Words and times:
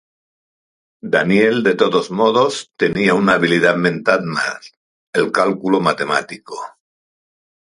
Daniel, 1.15 1.61
de 1.61 1.75
todos 1.75 2.09
modos, 2.09 2.71
tenía 2.75 3.13
una 3.13 3.33
habilidad 3.35 3.75
mental 3.75 4.23
más: 4.23 4.71
el 5.13 5.31
cálculo 5.31 5.79
matemático. 5.79 6.57